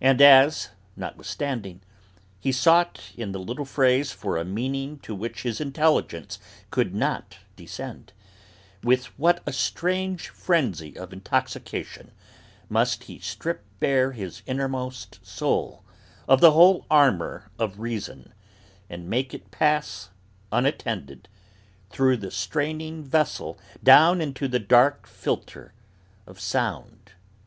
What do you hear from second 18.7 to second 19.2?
and